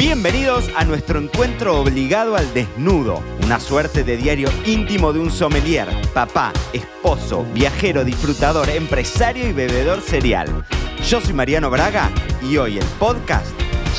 Bienvenidos 0.00 0.70
a 0.76 0.86
nuestro 0.86 1.20
encuentro 1.20 1.78
obligado 1.78 2.34
al 2.34 2.54
desnudo, 2.54 3.22
una 3.44 3.60
suerte 3.60 4.02
de 4.02 4.16
diario 4.16 4.48
íntimo 4.64 5.12
de 5.12 5.18
un 5.20 5.30
sommelier, 5.30 5.88
papá, 6.14 6.54
esposo, 6.72 7.44
viajero, 7.52 8.02
disfrutador, 8.02 8.70
empresario 8.70 9.46
y 9.46 9.52
bebedor 9.52 10.00
serial. 10.00 10.64
Yo 11.06 11.20
soy 11.20 11.34
Mariano 11.34 11.68
Braga 11.68 12.10
y 12.42 12.56
hoy 12.56 12.78
el 12.78 12.84
podcast 12.98 13.54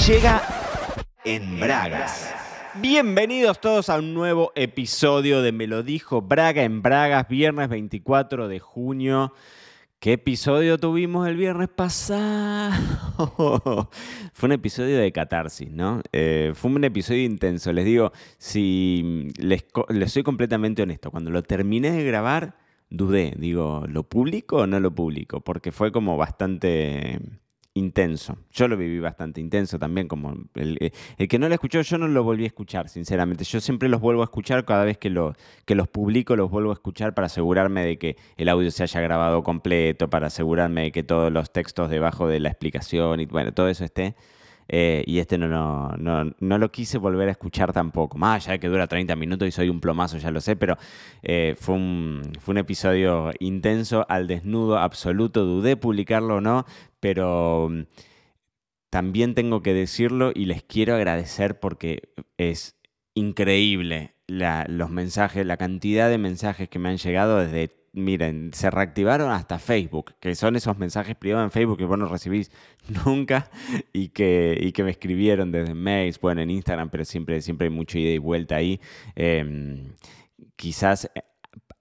llega 0.07 0.41
en 1.23 1.59
Bragas. 1.59 2.33
Bienvenidos 2.81 3.61
todos 3.61 3.87
a 3.89 3.99
un 3.99 4.15
nuevo 4.15 4.51
episodio 4.55 5.43
de 5.43 5.51
Me 5.51 5.67
lo 5.67 5.83
dijo 5.83 6.23
Braga 6.23 6.63
en 6.63 6.81
Bragas, 6.81 7.27
viernes 7.27 7.69
24 7.69 8.47
de 8.47 8.57
junio. 8.59 9.35
¿Qué 10.01 10.13
episodio 10.13 10.79
tuvimos 10.79 11.27
el 11.27 11.37
viernes 11.37 11.69
pasado? 11.69 12.71
fue 14.33 14.47
un 14.47 14.51
episodio 14.51 14.97
de 14.97 15.11
catarsis, 15.11 15.69
¿no? 15.69 16.01
Eh, 16.11 16.53
fue 16.55 16.71
un 16.71 16.83
episodio 16.83 17.23
intenso. 17.23 17.71
Les 17.71 17.85
digo, 17.85 18.11
si 18.39 19.27
les, 19.37 19.63
les 19.89 20.11
soy 20.11 20.23
completamente 20.23 20.81
honesto, 20.81 21.11
cuando 21.11 21.29
lo 21.29 21.43
terminé 21.43 21.91
de 21.91 22.03
grabar, 22.03 22.55
dudé. 22.89 23.35
Digo, 23.37 23.85
¿lo 23.87 24.01
publico 24.01 24.55
o 24.55 24.65
no 24.65 24.79
lo 24.79 24.89
publico? 24.89 25.41
Porque 25.41 25.71
fue 25.71 25.91
como 25.91 26.17
bastante 26.17 27.19
intenso. 27.73 28.37
Yo 28.51 28.67
lo 28.67 28.75
viví 28.75 28.99
bastante 28.99 29.39
intenso 29.39 29.79
también, 29.79 30.07
como 30.07 30.35
el, 30.55 30.91
que 31.29 31.39
no 31.39 31.47
lo 31.47 31.53
escuchó, 31.53 31.81
yo 31.81 31.97
no 31.97 32.07
lo 32.07 32.23
volví 32.23 32.43
a 32.43 32.47
escuchar, 32.47 32.89
sinceramente. 32.89 33.43
Yo 33.43 33.61
siempre 33.61 33.89
los 33.89 34.01
vuelvo 34.01 34.21
a 34.21 34.25
escuchar 34.25 34.65
cada 34.65 34.83
vez 34.83 34.97
que, 34.97 35.13
que 35.65 35.75
los 35.75 35.87
publico, 35.87 36.35
los 36.35 36.49
vuelvo 36.49 36.71
a 36.71 36.73
escuchar 36.73 37.13
para 37.13 37.27
asegurarme 37.27 37.85
de 37.85 37.97
que 37.97 38.17
el 38.37 38.49
audio 38.49 38.71
se 38.71 38.83
haya 38.83 38.99
grabado 39.01 39.43
completo, 39.43 40.09
para 40.09 40.27
asegurarme 40.27 40.83
de 40.83 40.91
que 40.91 41.03
todos 41.03 41.31
los 41.31 41.51
textos 41.51 41.89
debajo 41.89 42.27
de 42.27 42.39
la 42.39 42.49
explicación 42.49 43.19
y 43.19 43.25
bueno, 43.25 43.53
todo 43.53 43.69
eso 43.69 43.85
esté. 43.85 44.15
Eh, 44.73 45.03
y 45.05 45.19
este 45.19 45.37
no, 45.37 45.49
no, 45.97 46.33
no, 46.39 46.57
lo 46.57 46.71
quise 46.71 46.97
volver 46.97 47.27
a 47.27 47.31
escuchar 47.31 47.73
tampoco. 47.73 48.17
Más 48.17 48.45
allá 48.45 48.53
de 48.53 48.59
que 48.61 48.69
dura 48.69 48.87
30 48.87 49.17
minutos 49.17 49.45
y 49.45 49.51
soy 49.51 49.67
un 49.67 49.81
plomazo, 49.81 50.17
ya 50.17 50.31
lo 50.31 50.39
sé, 50.39 50.55
pero 50.55 50.77
eh, 51.23 51.55
fue, 51.59 51.75
un, 51.75 52.21
fue 52.39 52.53
un 52.53 52.59
episodio 52.59 53.31
intenso, 53.41 54.05
al 54.07 54.27
desnudo 54.27 54.77
absoluto. 54.77 55.43
Dudé 55.43 55.75
publicarlo 55.75 56.37
o 56.37 56.41
no, 56.41 56.65
pero 57.01 57.67
mm, 57.69 57.81
también 58.89 59.35
tengo 59.35 59.61
que 59.61 59.73
decirlo 59.73 60.31
y 60.33 60.45
les 60.45 60.63
quiero 60.63 60.95
agradecer 60.95 61.59
porque 61.59 62.13
es 62.37 62.79
increíble 63.13 64.15
los 64.27 64.89
mensajes, 64.89 65.45
la 65.45 65.57
cantidad 65.57 66.09
de 66.09 66.17
mensajes 66.17 66.69
que 66.69 66.79
me 66.79 66.87
han 66.87 66.97
llegado 66.97 67.39
desde 67.39 67.80
miren, 67.93 68.53
se 68.53 68.71
reactivaron 68.71 69.31
hasta 69.31 69.59
Facebook, 69.59 70.15
que 70.19 70.35
son 70.35 70.55
esos 70.55 70.77
mensajes 70.77 71.15
privados 71.15 71.45
en 71.45 71.51
Facebook 71.51 71.77
que 71.77 71.85
vos 71.85 71.97
no 71.97 72.05
recibís 72.05 72.51
nunca 73.05 73.49
y 73.93 74.09
que, 74.09 74.57
y 74.59 74.71
que 74.71 74.83
me 74.83 74.91
escribieron 74.91 75.51
desde 75.51 75.73
mails, 75.73 76.19
bueno, 76.19 76.41
en 76.41 76.49
Instagram, 76.49 76.89
pero 76.89 77.05
siempre, 77.05 77.41
siempre 77.41 77.67
hay 77.67 77.73
mucha 77.73 77.99
ida 77.99 78.11
y 78.11 78.17
vuelta 78.17 78.55
ahí. 78.55 78.79
Em, 79.15 79.93
quizás 80.55 81.09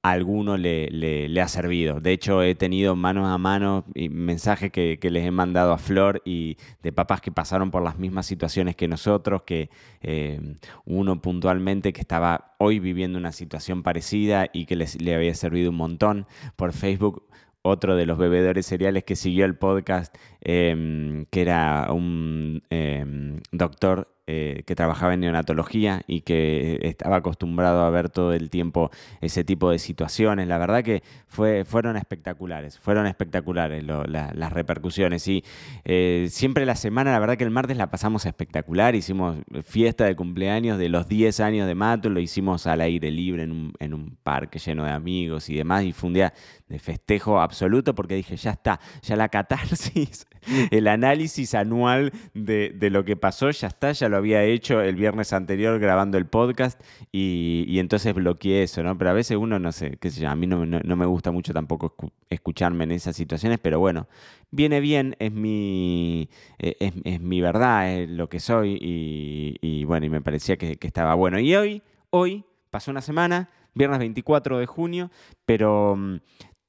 alguno 0.02 0.56
le, 0.56 1.40
ha 1.40 1.48
servido. 1.48 2.00
De 2.00 2.12
hecho, 2.12 2.42
he 2.42 2.54
tenido 2.54 2.96
manos 2.96 3.28
a 3.28 3.38
mano 3.38 3.84
y 3.94 4.08
mensajes 4.08 4.70
que, 4.72 4.98
les 5.02 5.26
he 5.26 5.30
mandado 5.30 5.72
a 5.72 5.78
Flor 5.78 6.22
y 6.24 6.56
de 6.82 6.92
papás 6.92 7.20
que 7.20 7.32
pasaron 7.32 7.70
por 7.70 7.82
las 7.82 7.98
mismas 7.98 8.26
situaciones 8.26 8.76
que 8.76 8.88
nosotros, 8.88 9.42
que 9.42 9.70
eh, 10.00 10.56
uno 10.84 11.20
puntualmente 11.20 11.92
que 11.92 12.00
estaba 12.00 12.54
hoy 12.58 12.78
viviendo 12.78 13.18
una 13.18 13.32
situación 13.32 13.82
parecida 13.82 14.46
y 14.52 14.66
que 14.66 14.76
les, 14.76 15.00
le 15.00 15.14
había 15.14 15.34
servido 15.34 15.70
un 15.70 15.76
montón. 15.76 16.26
Por 16.56 16.72
Facebook 16.72 17.24
otro 17.62 17.96
de 17.96 18.06
los 18.06 18.18
bebedores 18.18 18.66
cereales 18.66 19.04
que 19.04 19.16
siguió 19.16 19.44
el 19.44 19.56
podcast, 19.56 20.14
em, 20.40 21.26
que 21.26 21.42
era 21.42 21.92
un 21.92 22.62
em, 22.70 23.40
doctor 23.52 24.08
eh, 24.32 24.62
que 24.64 24.76
trabajaba 24.76 25.14
en 25.14 25.20
neonatología 25.20 26.02
y 26.06 26.20
que 26.20 26.78
estaba 26.82 27.16
acostumbrado 27.16 27.82
a 27.82 27.90
ver 27.90 28.10
todo 28.10 28.32
el 28.32 28.48
tiempo 28.48 28.92
ese 29.20 29.42
tipo 29.42 29.72
de 29.72 29.80
situaciones. 29.80 30.46
La 30.46 30.56
verdad 30.56 30.84
que 30.84 31.02
fue, 31.26 31.64
fueron 31.64 31.96
espectaculares, 31.96 32.78
fueron 32.78 33.08
espectaculares 33.08 33.84
las 33.84 34.52
repercusiones. 34.52 35.26
Y 35.26 35.44
eh, 35.84 36.28
siempre 36.30 36.64
la 36.64 36.76
semana, 36.76 37.10
la 37.10 37.18
verdad 37.18 37.36
que 37.36 37.42
el 37.42 37.50
martes 37.50 37.76
la 37.76 37.90
pasamos 37.90 38.24
espectacular, 38.24 38.94
hicimos 38.94 39.38
fiesta 39.64 40.04
de 40.04 40.14
cumpleaños 40.14 40.78
de 40.78 40.88
los 40.88 41.08
10 41.08 41.40
años 41.40 41.66
de 41.66 41.74
Mato, 41.74 42.08
lo 42.08 42.20
hicimos 42.20 42.68
al 42.68 42.82
aire 42.82 43.10
libre 43.10 43.42
en 43.42 43.50
un, 43.50 43.72
en 43.80 43.94
un 43.94 44.16
parque 44.22 44.60
lleno 44.60 44.84
de 44.84 44.92
amigos 44.92 45.48
y 45.48 45.56
demás, 45.56 45.82
y 45.82 45.92
fue 45.92 46.06
un 46.06 46.14
día 46.14 46.32
de 46.68 46.78
festejo 46.78 47.40
absoluto 47.40 47.96
porque 47.96 48.14
dije, 48.14 48.36
ya 48.36 48.52
está, 48.52 48.80
ya 49.02 49.16
la 49.16 49.28
catarsis, 49.28 50.26
el 50.70 50.86
análisis 50.86 51.54
anual 51.54 52.12
de, 52.34 52.70
de 52.70 52.90
lo 52.90 53.04
que 53.04 53.16
pasó, 53.16 53.50
ya 53.50 53.68
está, 53.68 53.92
ya 53.92 54.08
lo 54.08 54.16
había 54.20 54.44
hecho 54.44 54.80
el 54.80 54.94
viernes 54.94 55.32
anterior 55.32 55.78
grabando 55.78 56.16
el 56.16 56.26
podcast 56.26 56.80
y, 57.12 57.78
entonces 57.78 58.14
bloqueé 58.14 58.62
eso, 58.62 58.82
¿no? 58.82 58.96
Pero 58.96 59.10
a 59.10 59.12
veces 59.12 59.36
uno, 59.36 59.58
no 59.58 59.72
sé, 59.72 59.96
qué 60.00 60.10
sé 60.10 60.20
yo, 60.20 60.30
a 60.30 60.36
mí 60.36 60.46
no, 60.46 60.64
me 60.64 61.06
gusta 61.06 61.30
mucho 61.32 61.52
tampoco 61.52 61.94
escucharme 62.28 62.84
en 62.84 62.92
esas 62.92 63.16
situaciones, 63.16 63.58
pero 63.60 63.78
bueno, 63.78 64.06
viene 64.50 64.80
bien, 64.80 65.16
es 65.18 65.32
mi, 65.32 66.28
e, 66.58 66.76
es, 67.04 67.20
mi 67.20 67.40
verdad, 67.40 67.92
es 67.92 68.08
lo 68.08 68.28
que 68.28 68.40
soy 68.40 68.78
y, 68.80 69.84
bueno, 69.84 70.06
y 70.06 70.10
me 70.10 70.20
parecía 70.20 70.56
que, 70.56 70.76
que 70.76 70.86
estaba 70.86 71.14
bueno. 71.14 71.38
Y 71.40 71.54
hoy, 71.54 71.82
hoy, 72.10 72.44
pasó 72.70 72.90
una 72.90 73.02
semana, 73.02 73.50
viernes 73.74 73.98
24 73.98 74.58
de 74.58 74.66
junio, 74.66 75.10
pero 75.44 75.96
mm, 75.96 76.16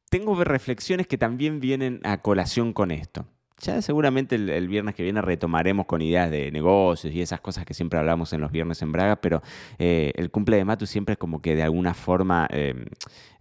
tengo 0.09 0.43
reflexiones 0.43 1.07
que 1.07 1.17
también 1.17 1.59
vienen 1.59 2.01
a 2.03 2.21
colación 2.21 2.73
con 2.73 2.91
esto. 2.91 3.25
Ya 3.61 3.81
seguramente 3.81 4.35
el, 4.35 4.67
viernes 4.67 4.95
que 4.95 5.03
viene 5.03 5.21
retomaremos 5.21 5.85
con 5.85 6.01
ideas 6.01 6.31
de 6.31 6.51
negocios 6.51 7.13
y 7.13 7.21
esas 7.21 7.41
cosas 7.41 7.65
que 7.65 7.73
siempre 7.73 7.99
hablamos 7.99 8.33
en 8.33 8.41
los 8.41 8.51
viernes 8.51 8.81
en 8.81 8.91
Braga, 8.91 9.17
pero 9.17 9.41
eh, 9.77 10.11
el 10.15 10.31
cumple 10.31 10.57
de 10.57 10.65
Matu 10.65 10.87
siempre 10.87 11.13
es 11.13 11.19
como 11.19 11.41
que 11.41 11.55
de 11.55 11.63
alguna 11.63 11.93
forma 11.93 12.47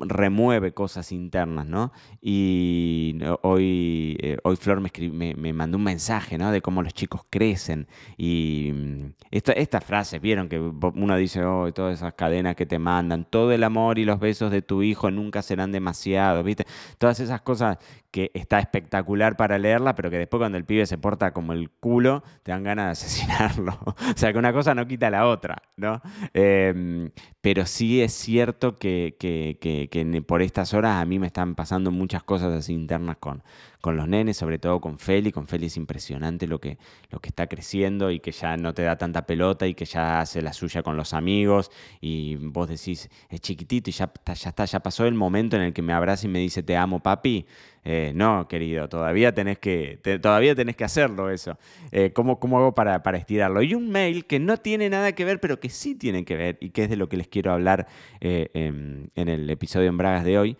remueve 0.00 0.72
cosas 0.72 1.12
internas, 1.12 1.66
¿no? 1.66 1.92
Y 2.20 3.18
hoy, 3.42 4.16
eh, 4.20 4.38
hoy 4.42 4.56
Flor 4.56 4.80
me, 4.80 5.34
me, 5.34 5.52
mandó 5.52 5.78
un 5.78 5.84
mensaje, 5.84 6.38
¿no? 6.38 6.50
De 6.50 6.60
cómo 6.60 6.82
los 6.82 6.94
chicos 6.94 7.22
crecen. 7.30 7.86
Y 8.16 8.70
mm, 8.72 9.04
estas 9.30 9.84
frases, 9.84 10.20
vieron 10.20 10.48
que 10.48 10.58
uno 10.58 11.16
dice, 11.16 11.44
oh, 11.44 11.72
todas 11.72 11.98
esas 11.98 12.14
cadenas 12.14 12.56
que 12.56 12.66
te 12.66 12.78
mandan, 12.78 13.24
todo 13.24 13.52
el 13.52 13.64
amor 13.64 13.98
y 13.98 14.04
los 14.04 14.18
besos 14.18 14.50
de 14.50 14.62
tu 14.62 14.82
hijo 14.82 15.10
nunca 15.10 15.42
serán 15.42 15.72
demasiados, 15.72 16.44
¿viste? 16.44 16.66
Todas 16.98 17.20
esas 17.20 17.42
cosas 17.42 17.78
que 18.14 18.30
está 18.32 18.60
espectacular 18.60 19.36
para 19.36 19.58
leerla, 19.58 19.96
pero 19.96 20.08
que 20.08 20.18
después 20.18 20.38
cuando 20.38 20.56
el 20.56 20.64
pibe 20.64 20.86
se 20.86 20.98
porta 20.98 21.32
como 21.32 21.52
el 21.52 21.68
culo, 21.68 22.22
te 22.44 22.52
dan 22.52 22.62
ganas 22.62 22.86
de 22.86 22.92
asesinarlo. 22.92 23.76
o 23.86 24.16
sea, 24.16 24.32
que 24.32 24.38
una 24.38 24.52
cosa 24.52 24.72
no 24.72 24.86
quita 24.86 25.10
la 25.10 25.26
otra, 25.26 25.60
¿no? 25.76 26.00
Em, 26.32 27.10
pero 27.40 27.66
sí 27.66 28.00
es 28.00 28.12
cierto 28.12 28.76
que 28.78 29.03
que, 29.12 30.24
por 30.26 30.42
estas 30.42 30.74
horas 30.74 31.02
a 31.02 31.04
mí 31.04 31.18
me 31.18 31.26
están 31.26 31.54
pasando 31.54 31.90
muchas 31.90 32.22
cosas 32.22 32.52
así 32.52 32.72
internas 32.72 33.16
con, 33.18 33.42
con 33.84 33.98
los 33.98 34.08
nenes, 34.08 34.38
sobre 34.38 34.58
todo 34.58 34.80
con 34.80 34.98
Feli. 34.98 35.30
Con 35.30 35.46
Feli 35.46 35.66
es 35.66 35.76
impresionante 35.76 36.46
lo 36.46 36.58
que, 36.58 36.78
lo 37.10 37.20
que 37.20 37.28
está 37.28 37.48
creciendo 37.48 38.10
y 38.10 38.18
que 38.18 38.32
ya 38.32 38.56
no 38.56 38.72
te 38.72 38.80
da 38.80 38.96
tanta 38.96 39.26
pelota 39.26 39.66
y 39.66 39.74
que 39.74 39.84
ya 39.84 40.20
hace 40.20 40.40
la 40.40 40.54
suya 40.54 40.82
con 40.82 40.96
los 40.96 41.12
amigos. 41.12 41.70
Y 42.00 42.36
vos 42.36 42.66
decís, 42.66 43.10
es 43.28 43.42
chiquitito 43.42 43.90
y 43.90 43.92
ya, 43.92 44.10
ya 44.24 44.48
está, 44.48 44.64
ya 44.64 44.80
pasó 44.80 45.04
el 45.04 45.12
momento 45.12 45.56
en 45.56 45.62
el 45.64 45.74
que 45.74 45.82
me 45.82 45.92
abraza 45.92 46.24
y 46.26 46.30
me 46.30 46.38
dice, 46.38 46.62
te 46.62 46.78
amo, 46.78 47.00
papi. 47.00 47.44
Eh, 47.86 48.12
no, 48.14 48.48
querido, 48.48 48.88
todavía 48.88 49.34
tenés 49.34 49.58
que, 49.58 50.00
todavía 50.22 50.54
tenés 50.54 50.74
que 50.74 50.84
hacerlo 50.84 51.28
eso. 51.28 51.58
Eh, 51.92 52.12
¿cómo, 52.14 52.38
hago 52.40 52.74
para, 52.74 53.02
para, 53.02 53.18
estirarlo? 53.18 53.60
Y 53.62 53.74
un 53.74 53.90
mail 53.90 54.24
que 54.24 54.40
no 54.40 54.56
tiene 54.56 54.88
nada 54.88 55.12
que 55.12 55.26
ver, 55.26 55.38
pero 55.38 55.60
que 55.60 55.68
sí 55.68 55.94
tiene 55.94 56.24
que 56.24 56.36
ver 56.36 56.56
y 56.60 56.70
que 56.70 56.84
es 56.84 56.90
de 56.90 56.96
lo 56.96 57.10
que 57.10 57.18
les 57.18 57.28
quiero 57.28 57.52
hablar 57.52 57.86
eh, 58.22 58.48
en, 58.54 59.10
el 59.14 59.50
episodio 59.50 59.88
en 59.90 59.98
Bragas 59.98 60.24
de 60.24 60.38
hoy. 60.38 60.56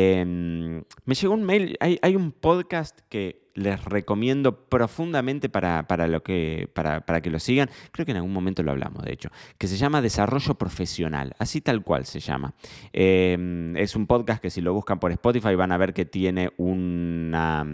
Em, 0.00 0.84
me 1.06 1.14
llegó 1.16 1.34
un 1.34 1.42
mail, 1.42 1.76
hay, 1.80 1.98
hay 2.02 2.14
un 2.14 2.30
podcast 2.30 3.00
que 3.08 3.47
les 3.58 3.84
recomiendo 3.84 4.68
profundamente 4.68 5.48
para, 5.48 5.84
lo 6.08 6.22
que, 6.22 6.68
para, 6.72 7.20
que 7.20 7.30
lo 7.30 7.38
sigan. 7.40 7.68
Creo 7.92 8.06
que 8.06 8.12
en 8.12 8.18
algún 8.18 8.32
momento 8.32 8.62
lo 8.62 8.70
hablamos, 8.70 9.04
de 9.04 9.12
hecho, 9.12 9.30
que 9.58 9.66
se 9.66 9.76
llama 9.76 10.00
Desarrollo 10.00 10.54
Profesional, 10.54 11.34
así 11.38 11.60
tal 11.60 11.82
cual 11.82 12.06
se 12.06 12.20
llama. 12.20 12.54
Em, 12.92 13.76
es 13.76 13.96
un 13.96 14.06
podcast 14.06 14.40
que 14.40 14.50
si 14.50 14.60
lo 14.60 14.72
buscan 14.72 14.98
por 14.98 15.10
Spotify 15.12 15.54
van 15.54 15.72
a 15.72 15.76
ver 15.76 15.92
que 15.92 16.04
tiene 16.04 16.50
una, 16.56 17.66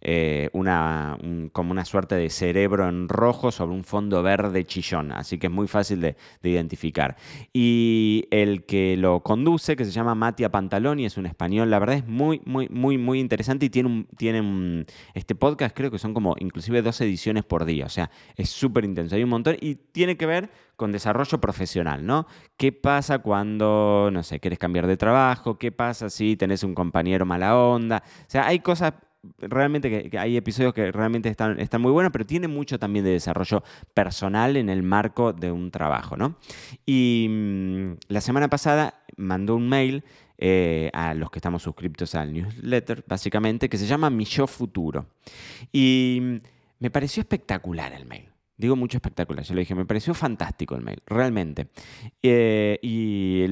eh, 0.00 0.48
una 0.52 1.18
como 1.52 1.72
una 1.72 1.84
suerte 1.84 2.14
de 2.14 2.30
cerebro 2.30 2.88
en 2.88 3.08
rojo 3.08 3.50
sobre 3.50 3.74
un 3.74 3.84
fondo 3.84 4.22
verde 4.22 4.64
chillón, 4.64 5.12
así 5.12 5.38
que 5.38 5.48
es 5.48 5.52
muy 5.52 5.66
fácil 5.66 6.00
de, 6.00 6.16
identificar. 6.42 7.16
Y 7.52 8.26
el 8.30 8.64
que 8.64 8.96
lo 8.96 9.20
conduce, 9.22 9.76
que 9.76 9.84
se 9.84 9.90
llama 9.90 10.14
Matia 10.14 10.50
Pantaloni, 10.50 11.04
es 11.04 11.16
un 11.16 11.26
español, 11.26 11.70
la 11.70 11.78
verdad 11.78 11.96
es 11.96 12.06
muy, 12.06 12.40
muy, 12.44 12.68
muy, 12.68 12.96
muy 12.96 13.20
interesante 13.20 13.66
y 13.66 13.70
tiene 13.70 13.88
un, 13.88 14.06
tiene 14.16 14.40
un, 14.40 14.86
este 15.14 15.34
podcast 15.34 15.76
creo 15.76 15.90
que 15.90 15.98
son 15.98 16.14
como 16.14 16.34
inclusive 16.38 16.82
dos 16.82 17.00
ediciones 17.00 17.44
por 17.44 17.64
día, 17.64 17.86
o 17.86 17.90
sea, 17.90 18.10
es 18.36 18.50
súper 18.50 18.84
intenso, 18.84 19.16
hay 19.16 19.24
un 19.24 19.30
montón 19.30 19.56
y 19.60 19.74
tiene 19.76 20.16
que 20.16 20.26
ver 20.26 20.50
con 20.76 20.92
desarrollo 20.92 21.40
profesional, 21.40 22.06
¿no? 22.06 22.26
¿Qué 22.56 22.72
pasa 22.72 23.18
cuando, 23.18 24.10
no 24.12 24.22
sé, 24.22 24.38
quieres 24.40 24.58
cambiar 24.58 24.86
de 24.86 24.96
trabajo? 24.96 25.58
¿Qué 25.58 25.72
pasa 25.72 26.08
si 26.08 26.36
tenés 26.36 26.62
un 26.62 26.74
compañero 26.74 27.26
mala 27.26 27.56
onda? 27.58 28.02
O 28.06 28.30
sea, 28.30 28.46
hay 28.46 28.60
cosas 28.60 28.94
realmente 29.38 30.10
que, 30.10 30.18
hay 30.18 30.36
episodios 30.36 30.72
que 30.72 30.92
realmente 30.92 31.28
están, 31.28 31.58
están 31.60 31.82
muy 31.82 31.90
buenos, 31.90 32.12
pero 32.12 32.24
tiene 32.24 32.48
mucho 32.48 32.78
también 32.78 33.04
de 33.04 33.12
desarrollo 33.12 33.62
personal 33.94 34.56
en 34.56 34.68
el 34.68 34.82
marco 34.82 35.32
de 35.32 35.50
un 35.50 35.70
trabajo, 35.70 36.16
¿no? 36.16 36.36
Y 36.86 37.26
mm, 37.28 37.92
la 38.08 38.20
semana 38.20 38.48
pasada 38.48 39.02
mandó 39.16 39.56
un 39.56 39.68
mail 39.68 40.04
eh, 40.38 40.90
a 40.92 41.14
los 41.14 41.30
que 41.30 41.38
estamos 41.38 41.62
suscriptos 41.62 42.14
al 42.14 42.32
newsletter, 42.32 43.04
básicamente, 43.06 43.68
que 43.68 43.76
se 43.76 43.86
llama 43.86 44.08
Mi 44.08 44.24
Yo 44.24 44.46
Futuro. 44.46 45.06
Y 45.72 46.18
mm, 46.22 46.36
me 46.78 46.90
pareció 46.90 47.20
espectacular 47.20 47.92
el 47.92 48.06
mail. 48.06 48.28
Digo 48.58 48.74
mucho 48.74 48.98
espectacular, 48.98 49.44
yo 49.44 49.54
le 49.54 49.60
dije, 49.60 49.76
me 49.76 49.86
pareció 49.86 50.14
fantástico 50.14 50.74
el 50.74 50.82
mail, 50.82 51.00
realmente. 51.06 51.68
Eh, 52.20 52.80
y 52.82 53.44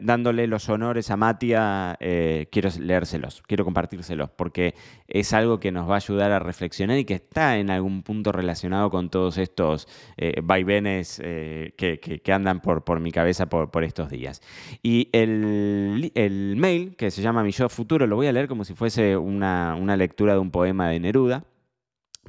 dándole 0.00 0.48
los 0.48 0.68
honores 0.68 1.12
a 1.12 1.16
Matia, 1.16 1.96
eh, 2.00 2.48
quiero 2.50 2.68
leérselos, 2.80 3.40
quiero 3.46 3.64
compartírselos, 3.64 4.30
porque 4.30 4.74
es 5.06 5.32
algo 5.32 5.60
que 5.60 5.70
nos 5.70 5.88
va 5.88 5.94
a 5.94 5.98
ayudar 5.98 6.32
a 6.32 6.40
reflexionar 6.40 6.98
y 6.98 7.04
que 7.04 7.14
está 7.14 7.58
en 7.58 7.70
algún 7.70 8.02
punto 8.02 8.32
relacionado 8.32 8.90
con 8.90 9.10
todos 9.10 9.38
estos 9.38 9.86
eh, 10.16 10.40
vaivenes 10.42 11.18
que, 11.18 12.20
andan 12.32 12.60
por, 12.60 12.98
mi 12.98 13.12
cabeza 13.12 13.48
por, 13.48 13.84
estos 13.84 14.10
días. 14.10 14.42
Y 14.82 15.08
el, 15.12 16.10
el, 16.16 16.56
mail, 16.56 16.96
que 16.96 17.12
se 17.12 17.22
llama 17.22 17.44
Mi 17.44 17.52
Yo 17.52 17.68
Futuro, 17.68 18.08
lo 18.08 18.16
voy 18.16 18.26
a 18.26 18.32
leer 18.32 18.48
como 18.48 18.64
si 18.64 18.74
fuese 18.74 19.16
una, 19.16 19.76
una 19.80 19.96
lectura 19.96 20.32
de 20.32 20.40
un 20.40 20.50
poema 20.50 20.88
de 20.88 20.98
Neruda 20.98 21.44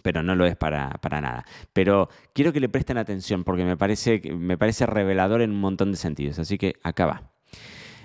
pero 0.02 0.24
no 0.24 0.36
lo 0.36 0.46
es 0.46 0.56
para, 0.56 1.00
nada. 1.22 1.46
Pero 1.74 2.10
quiero 2.34 2.54
que 2.54 2.60
le 2.60 2.70
presten 2.70 2.98
atención 2.98 3.44
porque 3.44 3.64
me 3.64 3.78
parece, 3.78 4.22
me 4.34 4.58
parece 4.58 4.86
revelador 4.86 5.42
en 5.42 5.52
un 5.52 5.62
montón 5.62 5.92
de 5.92 5.98
sentidos. 5.98 6.40
Así 6.40 6.58
que 6.58 6.76
acá 6.84 7.06
va. 7.06 7.32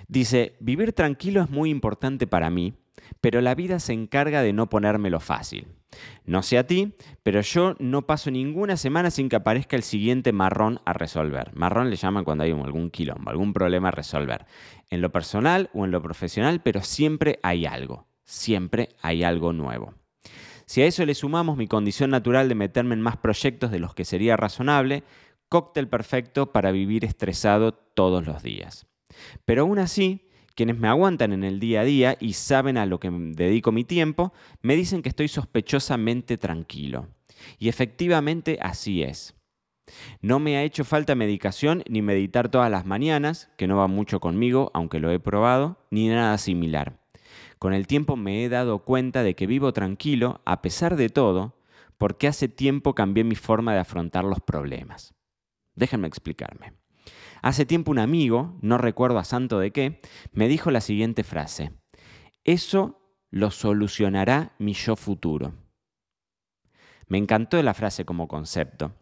Dice, 0.09 0.57
vivir 0.61 0.93
tranquilo 0.93 1.43
es 1.43 1.51
muy 1.51 1.71
importante 1.71 2.27
para 2.27 2.51
mí, 2.51 2.75
pero 3.21 3.41
la 3.41 3.55
vida 3.55 3.79
se 3.81 3.93
encarga 3.93 4.43
de 4.43 4.53
no 4.53 4.69
ponérmelo 4.69 5.21
fácil. 5.21 5.69
No 6.25 6.43
sé 6.43 6.59
a 6.59 6.67
ti, 6.67 6.95
pero 7.23 7.41
yo 7.41 7.77
no 7.79 8.03
paso 8.03 8.31
ninguna 8.31 8.77
semana 8.77 9.11
sin 9.11 9.29
que 9.29 9.37
aparezca 9.37 9.77
el 9.77 9.83
siguiente 9.83 10.33
marrón 10.33 10.81
a 10.85 10.93
resolver. 10.93 11.55
Marrón 11.55 11.91
le 11.91 11.97
llaman 11.97 12.25
cuando 12.25 12.45
hay 12.45 12.51
algún 12.51 12.91
quilombo, 12.91 13.31
algún 13.31 13.53
problema 13.53 13.89
a 13.89 13.93
resolver. 13.93 14.47
En 14.91 15.01
lo 15.01 15.13
personal 15.13 15.71
o 15.73 15.85
en 15.85 15.91
lo 15.91 16.03
profesional, 16.03 16.61
pero 16.63 16.83
siempre 16.83 17.39
hay 17.43 17.67
algo. 17.67 18.07
Siempre 18.25 18.91
hay 19.03 19.23
algo 19.23 19.53
nuevo. 19.53 19.95
Si 20.67 20.83
a 20.83 20.87
eso 20.87 21.05
le 21.05 21.15
sumamos 21.15 21.57
mi 21.57 21.67
condición 21.67 22.11
natural 22.11 22.49
de 22.49 22.55
meterme 22.55 22.95
en 22.95 23.01
más 23.01 23.17
proyectos 23.17 23.71
de 23.71 23.79
los 23.79 23.95
que 23.95 24.05
sería 24.05 24.37
razonable, 24.37 25.03
cóctel 25.49 25.89
perfecto 25.89 26.53
para 26.53 26.73
vivir 26.73 27.05
estresado 27.05 27.73
todos 27.73 28.27
los 28.27 28.43
días. 28.43 28.87
Pero 29.45 29.63
aún 29.63 29.79
así, 29.79 30.29
quienes 30.55 30.79
me 30.79 30.89
aguantan 30.89 31.33
en 31.33 31.45
el 31.45 31.61
día 31.61 31.83
a 31.83 31.85
día 31.85 32.17
y 32.21 32.33
saben 32.33 32.79
a 32.79 32.87
lo 32.87 33.01
que 33.01 33.11
dedico 33.11 33.73
mi 33.73 33.85
tiempo, 33.85 34.33
me 34.63 34.77
dicen 34.77 35.03
que 35.03 35.09
estoy 35.09 35.29
sospechosamente 35.29 36.39
tranquilo. 36.39 37.09
Y 37.59 37.69
efectivamente 37.69 38.59
así 38.61 39.03
es. 39.03 39.35
No 40.21 40.39
me 40.39 40.57
ha 40.57 40.63
hecho 40.63 40.85
falta 40.85 41.15
medicación 41.15 41.83
ni 41.89 42.01
meditar 42.01 42.49
todas 42.49 42.71
las 42.71 42.87
mañanas, 42.87 43.51
que 43.59 43.67
no 43.67 43.77
va 43.77 43.87
mucho 43.87 44.19
conmigo, 44.19 44.71
aunque 44.75 44.99
lo 44.99 45.11
he 45.11 45.21
probado, 45.21 45.79
ni 45.91 46.09
nada 46.09 46.39
similar. 46.39 47.04
Con 47.59 47.73
el 47.73 47.87
tiempo 47.87 48.17
me 48.17 48.45
he 48.45 48.49
dado 48.49 48.85
cuenta 48.85 49.23
de 49.23 49.35
que 49.35 49.47
vivo 49.47 49.73
tranquilo 49.73 50.41
a 50.45 50.63
pesar 50.63 50.97
de 50.97 51.09
todo, 51.09 51.57
porque 51.99 52.27
hace 52.29 52.49
tiempo 52.49 52.95
cambié 52.95 53.25
mi 53.25 53.37
forma 53.37 53.73
de 53.73 53.81
afrontar 53.81 54.25
los 54.25 54.41
problemas. 54.41 55.15
Déjenme 55.75 56.09
explicarme. 56.09 56.75
Hace 57.43 57.67
tiempo 57.67 57.91
un 57.91 57.99
amigo, 57.99 58.59
no 58.63 58.79
recuerdo 58.79 59.19
a 59.19 59.25
santo 59.25 59.59
de 59.59 59.71
qué, 59.71 60.01
me 60.33 60.49
dijo 60.49 60.71
la 60.71 60.81
siguiente 60.81 61.25
frase. 61.25 61.73
Eso 62.45 63.01
lo 63.31 63.51
solucionará 63.51 64.55
mi 64.59 64.75
yo 64.75 64.97
futuro. 64.97 65.55
Me 67.07 67.19
encantó 67.19 67.63
la 67.63 67.75
frase 67.75 68.05
como 68.05 68.29
concepto, 68.29 68.95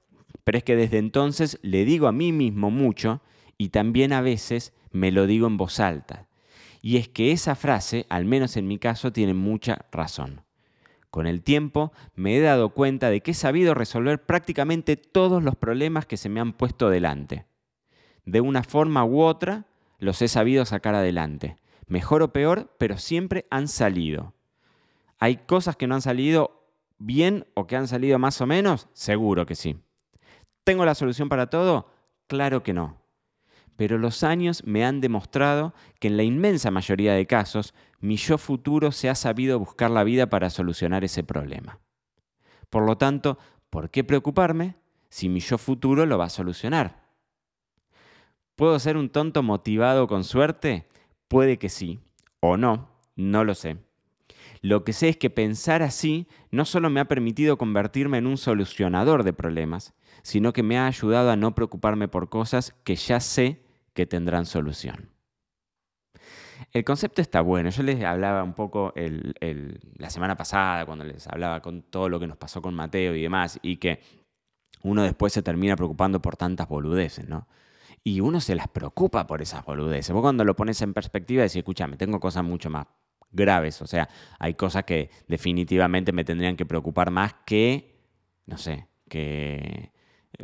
pero 0.45 0.59
es 0.59 0.65
que 0.65 0.77
desde 0.77 0.99
entonces 0.99 1.59
le 1.63 1.85
digo 1.85 2.09
a 2.09 2.13
mí 2.13 2.33
mismo 2.33 2.71
mucho 2.71 3.23
y 3.59 3.69
también 3.69 4.13
a 4.13 4.23
veces 4.23 4.73
me 4.91 5.13
lo 5.13 5.27
digo 5.27 5.47
en 5.47 5.57
voz 5.57 5.79
alta, 5.81 6.29
y 6.83 6.97
es 6.97 7.09
que 7.09 7.31
esa 7.31 7.55
frase, 7.55 8.07
al 8.09 8.25
menos 8.25 8.57
en 8.57 8.67
mi 8.67 8.77
caso, 8.77 9.13
tiene 9.13 9.35
mucha 9.35 9.87
razón. 9.93 10.43
Con 11.11 11.29
el 11.29 11.43
tiempo 11.43 11.93
me 12.17 12.37
he 12.37 12.41
dado 12.41 12.71
cuenta 12.71 13.09
de 13.09 13.21
que 13.21 13.31
he 13.31 13.35
sabido 13.35 13.73
resolver 13.73 14.27
prácticamente 14.27 14.97
todos 14.97 15.45
los 15.45 15.55
problemas 15.55 16.07
que 16.07 16.17
se 16.17 16.29
me 16.29 16.41
han 16.41 16.53
puesto 16.53 16.91
delante. 16.91 17.47
De 18.25 18.41
una 18.41 18.65
forma 18.65 19.05
u 19.05 19.21
otra, 19.21 19.67
los 19.99 20.21
he 20.23 20.29
sabido 20.29 20.65
sacar 20.65 20.97
adelante. 20.97 21.57
Mejor 21.87 22.23
o 22.23 22.33
peor, 22.33 22.75
pero 22.79 22.99
siempre 22.99 23.47
han 23.51 23.69
salido. 23.69 24.35
¿Hay 25.21 25.37
cosas 25.37 25.77
que 25.77 25.87
no 25.87 25.95
han 25.95 26.03
salido 26.03 26.67
bien 26.99 27.47
o 27.55 27.69
que 27.69 27.77
han 27.77 27.87
salido 27.87 28.19
más 28.19 28.41
o 28.41 28.47
menos? 28.47 28.89
Seguro 28.93 29.47
que 29.47 29.55
sí. 29.55 29.79
¿Tengo 30.65 30.85
la 30.85 30.97
solución 30.97 31.29
para 31.29 31.49
todo? 31.49 31.93
Claro 32.27 32.65
que 32.65 32.73
no 32.73 33.02
pero 33.77 33.99
los 33.99 34.23
años 34.23 34.63
me 34.65 34.85
han 34.85 35.01
demostrado 35.01 35.75
que 35.99 36.09
en 36.09 36.17
la 36.17 36.23
inmensa 36.23 36.71
mayoría 36.71 37.15
de 37.15 37.27
casos 37.27 37.75
mi 38.01 38.17
yo 38.17 38.39
futuro 38.39 38.93
se 38.93 39.09
ha 39.09 39.15
sabido 39.15 39.59
buscar 39.59 39.91
la 39.91 40.05
vida 40.05 40.29
para 40.29 40.51
solucionar 40.51 41.05
ese 41.05 41.23
problema. 41.23 41.79
Por 42.71 42.85
lo 42.87 42.97
tanto, 42.97 43.39
¿por 43.71 43.91
qué 43.91 44.05
preocuparme 44.05 44.77
si 45.09 45.29
mi 45.29 45.41
yo 45.41 45.59
futuro 45.59 46.07
lo 46.07 46.19
va 46.19 46.27
a 46.27 46.31
solucionar? 46.31 47.03
¿Puedo 48.57 48.79
ser 48.79 48.97
un 48.97 49.11
tonto 49.11 49.43
motivado 49.43 50.07
con 50.07 50.25
suerte? 50.25 50.87
Puede 51.29 51.59
que 51.59 51.69
sí, 51.69 52.01
o 52.41 52.57
no, 52.57 52.89
no 53.17 53.45
lo 53.45 53.55
sé. 53.55 53.79
Lo 54.63 54.85
que 54.85 54.93
sé 54.93 55.09
es 55.09 55.17
que 55.17 55.29
pensar 55.29 55.83
así 55.83 56.29
no 56.53 56.65
solo 56.65 56.89
me 56.89 57.01
ha 57.01 57.09
permitido 57.09 57.59
convertirme 57.59 58.19
en 58.19 58.29
un 58.29 58.39
solucionador 58.39 59.25
de 59.25 59.33
problemas, 59.33 59.93
sino 60.23 60.53
que 60.53 60.63
me 60.63 60.79
ha 60.79 60.87
ayudado 60.87 61.33
a 61.33 61.37
no 61.37 61.57
preocuparme 61.57 62.07
por 62.07 62.29
cosas 62.29 62.73
que 62.85 62.95
ya 62.95 63.19
sé 63.19 63.61
que 63.93 64.07
tendrán 64.07 64.47
solución. 64.47 65.11
El 66.73 66.85
concepto 66.85 67.21
está 67.21 67.41
bueno. 67.41 67.71
Yo 67.71 67.83
les 67.83 68.03
hablaba 68.05 68.45
un 68.45 68.55
poco 68.55 68.95
la 68.95 70.11
semana 70.11 70.37
pasada, 70.37 70.87
cuando 70.87 71.05
les 71.05 71.27
hablaba 71.27 71.61
con 71.61 71.83
todo 71.83 72.09
lo 72.09 72.21
que 72.21 72.29
nos 72.29 72.37
pasó 72.37 72.63
con 72.63 72.73
Mateo 72.73 73.17
y 73.17 73.23
demás, 73.23 73.59
y 73.63 73.79
que 73.79 74.01
uno 74.83 75.03
después 75.03 75.33
se 75.33 75.43
termina 75.43 75.75
preocupando 75.75 76.23
por 76.23 76.37
tantas 76.37 76.69
boludeces, 76.69 77.29
¿no? 77.29 77.49
Y 78.05 78.21
uno 78.21 78.41
se 78.41 78.55
las 78.55 78.69
preocupa 78.69 79.27
por 79.27 79.43
esas 79.43 79.65
boludeces. 79.65 80.13
Vos 80.13 80.23
cuando 80.23 80.45
lo 80.45 80.55
pones 80.55 80.81
en 80.83 80.95
perspectiva 80.95 81.43
decís, 81.43 81.57
escúchame, 81.57 81.97
tengo 81.97 82.21
cosas 82.21 82.45
mucho 82.45 82.71
más 82.71 82.87
graves. 83.33 83.83
O 83.83 83.87
sea, 83.87 84.09
hay 84.39 84.55
cosas 84.55 84.85
que 84.85 85.11
definitivamente 85.29 86.13
me 86.13 86.25
tendrían 86.25 86.57
que 86.57 86.67
preocupar 86.67 87.11
más 87.11 87.35
que, 87.45 87.97
no 88.47 88.59
sé, 88.59 88.87
que 89.09 89.93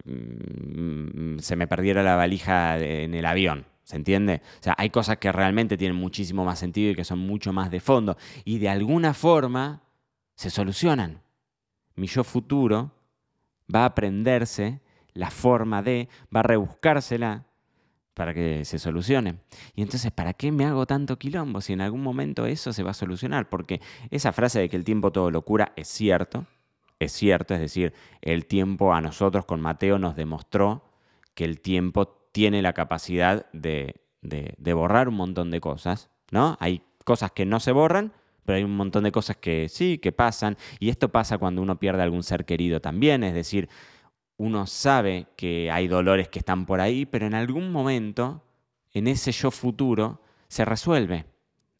Mm, 0.04 1.38
se 1.38 1.56
me 1.56 1.66
perdiera 1.66 2.02
la 2.02 2.16
valija 2.16 2.78
en 2.78 3.14
el 3.14 3.26
avión. 3.26 3.66
¿Se 3.82 3.96
entiende? 3.96 4.42
O 4.60 4.62
sea, 4.62 4.74
hay 4.76 4.90
cosas 4.90 5.16
que 5.16 5.32
realmente 5.32 5.78
tienen 5.78 5.96
muchísimo 5.96 6.44
más 6.44 6.58
sentido 6.58 6.90
y 6.90 6.94
que 6.94 7.04
son 7.04 7.20
mucho 7.20 7.52
más 7.52 7.70
de 7.70 7.80
fondo. 7.80 8.18
Y 8.44 8.58
de 8.58 8.68
alguna 8.68 9.14
forma 9.14 9.82
se 10.34 10.50
solucionan. 10.50 11.22
Mi 11.94 12.06
yo 12.06 12.22
futuro 12.22 12.92
va 13.74 13.82
a 13.82 13.86
aprenderse 13.86 14.82
la 15.14 15.30
forma 15.30 15.82
de, 15.82 16.08
va 16.34 16.40
a 16.40 16.44
rebuscársela 16.44 17.46
para 18.18 18.34
que 18.34 18.64
se 18.64 18.80
solucione. 18.80 19.36
Y 19.76 19.82
entonces, 19.82 20.10
¿para 20.10 20.34
qué 20.34 20.50
me 20.50 20.66
hago 20.66 20.86
tanto 20.86 21.20
quilombo 21.20 21.60
si 21.60 21.72
en 21.72 21.80
algún 21.80 22.02
momento 22.02 22.46
eso 22.46 22.72
se 22.72 22.82
va 22.82 22.90
a 22.90 22.94
solucionar? 22.94 23.48
Porque 23.48 23.80
esa 24.10 24.32
frase 24.32 24.58
de 24.58 24.68
que 24.68 24.76
el 24.76 24.82
tiempo 24.82 25.12
todo 25.12 25.30
lo 25.30 25.42
cura 25.42 25.72
es 25.76 25.86
cierto, 25.86 26.44
es 26.98 27.12
cierto, 27.12 27.54
es 27.54 27.60
decir, 27.60 27.94
el 28.20 28.46
tiempo 28.46 28.92
a 28.92 29.00
nosotros 29.00 29.44
con 29.44 29.60
Mateo 29.60 30.00
nos 30.00 30.16
demostró 30.16 30.82
que 31.34 31.44
el 31.44 31.60
tiempo 31.60 32.08
tiene 32.32 32.60
la 32.60 32.72
capacidad 32.72 33.46
de, 33.52 33.94
borrar 34.74 35.08
un 35.08 35.14
montón 35.14 35.52
de 35.52 35.60
cosas, 35.60 36.10
¿no? 36.32 36.56
Hay 36.58 36.82
cosas 37.04 37.30
que 37.30 37.46
no 37.46 37.60
se 37.60 37.70
borran, 37.70 38.12
pero 38.44 38.56
hay 38.56 38.64
un 38.64 38.76
montón 38.76 39.04
de 39.04 39.12
cosas 39.12 39.36
que 39.36 39.68
sí, 39.68 39.98
que 39.98 40.10
pasan, 40.10 40.56
y 40.80 40.88
esto 40.88 41.10
pasa 41.10 41.38
cuando 41.38 41.62
uno 41.62 41.78
pierde 41.78 42.02
algún 42.02 42.24
ser 42.24 42.44
querido 42.44 42.80
también, 42.80 43.22
es 43.22 43.32
decir, 43.32 43.68
uno 44.38 44.66
sabe 44.66 45.26
que 45.36 45.70
hay 45.70 45.88
dolores 45.88 46.28
que 46.28 46.38
están 46.38 46.64
por 46.64 46.80
ahí, 46.80 47.04
pero 47.06 47.26
en 47.26 47.34
algún 47.34 47.70
momento, 47.70 48.44
en 48.92 49.08
ese 49.08 49.32
yo 49.32 49.50
futuro, 49.50 50.22
se 50.46 50.64
resuelve, 50.64 51.26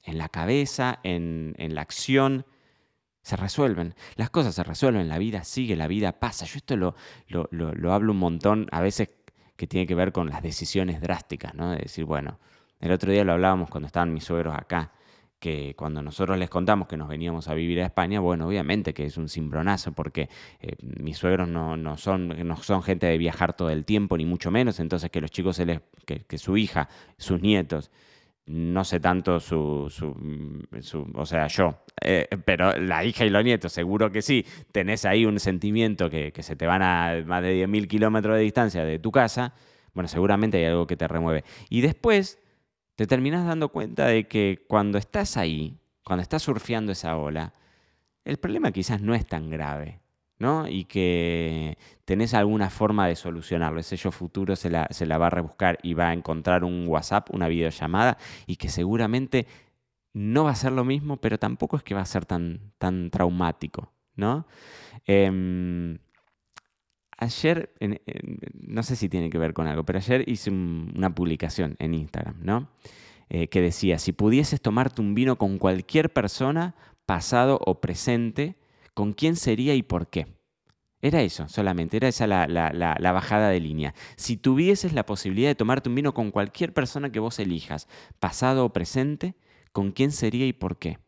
en 0.02 0.18
la 0.18 0.28
cabeza, 0.28 0.98
en, 1.04 1.54
la 1.56 1.80
acción, 1.80 2.46
se 3.22 3.36
resuelven. 3.36 3.94
Las 4.16 4.30
cosas 4.30 4.56
se 4.56 4.64
resuelven, 4.64 5.08
la 5.08 5.18
vida 5.18 5.44
sigue, 5.44 5.76
la 5.76 5.86
vida 5.86 6.18
pasa. 6.18 6.46
Yo 6.46 6.56
esto 6.56 6.76
lo, 6.76 6.94
lo, 7.28 7.92
hablo 7.92 8.12
un 8.12 8.18
montón, 8.18 8.66
a 8.72 8.80
veces 8.80 9.10
que 9.56 9.66
tiene 9.68 9.86
que 9.86 9.94
ver 9.94 10.12
con 10.12 10.28
las 10.28 10.42
decisiones 10.42 11.00
drásticas, 11.00 11.54
¿no? 11.54 11.70
De 11.70 11.78
decir, 11.78 12.04
bueno, 12.04 12.40
el 12.80 12.90
otro 12.90 13.12
día 13.12 13.24
lo 13.24 13.32
hablábamos 13.34 13.70
cuando 13.70 13.86
estaban 13.86 14.12
mis 14.12 14.24
suegros 14.24 14.56
acá, 14.56 14.92
que 15.38 15.74
cuando 15.76 16.02
nosotros 16.02 16.38
les 16.38 16.50
contamos 16.50 16.88
que 16.88 16.96
nos 16.96 17.08
veníamos 17.08 17.48
a 17.48 17.54
vivir 17.54 17.80
a 17.80 17.86
España, 17.86 18.20
bueno, 18.20 18.46
obviamente 18.48 18.94
que 18.94 19.04
es 19.04 19.16
un 19.16 19.28
cimbronazo, 19.28 19.92
porque 19.92 20.28
eh, 20.60 20.76
mis 20.80 21.18
suegros 21.18 21.48
no, 21.48 21.76
no, 21.76 21.96
son, 21.96 22.28
no 22.46 22.56
son 22.56 22.82
gente 22.82 23.06
de 23.06 23.18
viajar 23.18 23.54
todo 23.54 23.70
el 23.70 23.84
tiempo, 23.84 24.16
ni 24.16 24.26
mucho 24.26 24.50
menos, 24.50 24.80
entonces 24.80 25.10
que 25.10 25.20
los 25.20 25.30
chicos, 25.30 25.56
se 25.56 25.66
les, 25.66 25.80
que, 26.04 26.20
que 26.20 26.38
su 26.38 26.56
hija, 26.56 26.88
sus 27.16 27.40
nietos, 27.40 27.90
no 28.48 28.82
sé 28.82 28.98
tanto 28.98 29.40
su, 29.40 29.90
o 31.14 31.26
sea, 31.26 31.46
yo, 31.48 31.84
eh, 32.00 32.26
pero 32.46 32.72
la 32.78 33.04
hija 33.04 33.26
y 33.26 33.30
los 33.30 33.44
nietos 33.44 33.72
seguro 33.72 34.10
que 34.10 34.22
sí, 34.22 34.46
tenés 34.72 35.04
ahí 35.04 35.26
un 35.26 35.38
sentimiento 35.38 36.08
que, 36.08 36.32
se 36.38 36.56
te 36.56 36.66
van 36.66 36.82
a 36.82 37.22
más 37.26 37.42
de 37.42 37.66
10.000 37.66 37.86
kilómetros 37.86 38.36
de 38.36 38.42
distancia 38.42 38.84
de 38.84 38.98
tu 38.98 39.12
casa, 39.12 39.52
bueno, 39.92 40.08
seguramente 40.08 40.56
hay 40.58 40.64
algo 40.64 40.86
que 40.86 40.96
te 40.96 41.06
remueve. 41.06 41.44
Y 41.68 41.82
después 41.82 42.38
te 42.98 43.06
terminas 43.06 43.46
dando 43.46 43.68
cuenta 43.68 44.06
de 44.06 44.26
que 44.26 44.64
cuando 44.66 44.98
estás 44.98 45.36
ahí, 45.36 45.78
cuando 46.02 46.20
estás 46.20 46.42
surfeando 46.42 46.90
esa 46.90 47.16
ola, 47.16 47.52
el 48.24 48.38
problema 48.38 48.72
quizás 48.72 49.00
no 49.00 49.14
es 49.14 49.24
tan 49.24 49.50
grave. 49.50 50.00
¿no? 50.40 50.66
Y 50.66 50.84
que 50.86 51.78
tenés 52.04 52.34
alguna 52.34 52.70
forma 52.70 53.06
de 53.06 53.14
solucionarlo. 53.14 53.78
Ese 53.78 53.96
yo 53.96 54.10
futuro 54.10 54.56
se 54.56 54.68
la, 54.68 54.88
se 54.90 55.06
la 55.06 55.16
va 55.16 55.28
a 55.28 55.30
rebuscar 55.30 55.78
y 55.84 55.94
va 55.94 56.08
a 56.08 56.12
encontrar 56.12 56.64
un 56.64 56.88
WhatsApp, 56.88 57.32
una 57.32 57.46
videollamada, 57.46 58.18
y 58.48 58.56
que 58.56 58.68
seguramente 58.68 59.46
no 60.12 60.42
va 60.42 60.50
a 60.50 60.56
ser 60.56 60.72
lo 60.72 60.84
mismo, 60.84 61.18
pero 61.18 61.38
tampoco 61.38 61.76
es 61.76 61.84
que 61.84 61.94
va 61.94 62.00
a 62.00 62.04
ser 62.04 62.26
tan, 62.26 62.72
tan 62.78 63.10
traumático, 63.10 63.92
¿no? 64.16 64.44
Em, 65.06 65.98
ayer, 67.18 67.74
no 68.60 68.82
sé 68.82 68.96
si 68.96 69.08
tiene 69.08 69.30
que 69.30 69.38
ver 69.38 69.52
con 69.52 69.66
algo, 69.66 69.84
pero 69.84 69.98
ayer 69.98 70.24
hice 70.28 70.50
una 70.50 71.14
publicación 71.14 71.76
en 71.78 71.94
Instagram, 71.94 72.36
¿no? 72.42 72.70
Eh, 73.28 73.48
que 73.48 73.60
decía, 73.60 73.98
si 73.98 74.12
pudieses 74.12 74.60
tomarte 74.60 75.02
un 75.02 75.14
vino 75.14 75.36
con 75.36 75.58
cualquier 75.58 76.12
persona, 76.12 76.74
pasado 77.04 77.60
o 77.66 77.80
presente, 77.80 78.56
con 78.94 79.12
quién 79.12 79.36
sería 79.36 79.74
y 79.74 79.82
por 79.82 80.08
qué. 80.08 80.26
Era 81.00 81.22
eso 81.22 81.48
solamente, 81.48 81.96
era 81.96 82.08
esa 82.08 82.26
la, 82.26 83.12
bajada 83.12 83.50
de 83.50 83.60
línea. 83.60 83.94
Si 84.16 84.36
tuvieses 84.36 84.92
la 84.92 85.06
posibilidad 85.06 85.48
de 85.48 85.54
tomarte 85.54 85.88
un 85.88 85.94
vino 85.94 86.12
con 86.12 86.30
cualquier 86.30 86.72
persona 86.72 87.12
que 87.12 87.20
vos 87.20 87.38
elijas, 87.38 87.86
pasado 88.18 88.64
o 88.64 88.72
presente, 88.72 89.34
¿con 89.72 89.92
quién 89.92 90.10
sería 90.10 90.46
y 90.46 90.52
por 90.52 90.78
qué? 90.78 90.98